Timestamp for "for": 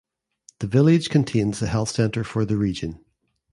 2.23-2.43